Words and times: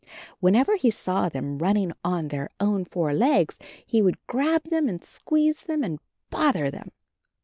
Whenever 0.39 0.77
he 0.77 0.89
saw 0.89 1.29
them 1.29 1.59
running 1.59 1.91
on 2.03 2.29
their 2.29 2.49
own 2.59 2.85
four 2.85 3.13
legs 3.13 3.59
he 3.85 4.01
would 4.01 4.17
grab 4.25 4.63
them 4.71 4.89
and 4.89 5.03
squeeze 5.03 5.61
them 5.61 5.83
and 5.83 5.99
bother 6.31 6.71
them. 6.71 6.91